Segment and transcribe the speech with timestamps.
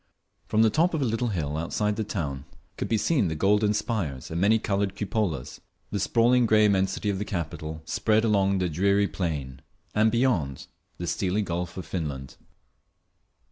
[0.47, 3.71] From the top of a little hill outside the town could be seen the golden
[3.75, 8.67] spires and many coloured cupolas, the sprawling grey immensity of the capital spread along the
[8.67, 9.61] dreary plain,
[9.93, 10.65] and beyond,
[10.97, 12.35] the steely Gulf of Finland.